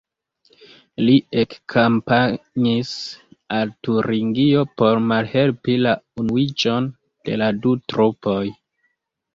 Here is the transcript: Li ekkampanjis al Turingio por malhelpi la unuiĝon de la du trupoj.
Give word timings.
Li 1.07 1.17
ekkampanjis 1.41 2.95
al 3.59 3.75
Turingio 3.89 4.67
por 4.81 5.05
malhelpi 5.13 5.77
la 5.89 5.95
unuiĝon 6.25 6.91
de 7.31 7.43
la 7.45 7.55
du 7.65 7.79
trupoj. 7.93 8.43